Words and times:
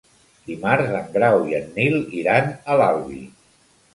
Dimarts 0.51 0.93
en 0.99 1.11
Grau 1.17 1.35
i 1.51 1.57
en 1.59 1.69
Nil 1.77 1.99
iran 2.21 2.49
a 2.49 2.79
l'Albi. 2.83 3.21